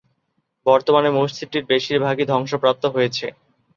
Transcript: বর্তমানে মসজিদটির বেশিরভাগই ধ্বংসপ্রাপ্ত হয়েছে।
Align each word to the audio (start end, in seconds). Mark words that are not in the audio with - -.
বর্তমানে 0.65 1.09
মসজিদটির 1.11 1.63
বেশিরভাগই 1.71 2.25
ধ্বংসপ্রাপ্ত 2.31 2.83
হয়েছে। 2.95 3.25